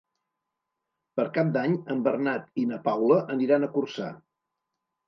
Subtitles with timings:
[1.21, 4.15] Per Cap d'Any en Bernat i na Paula aniran a Corçà.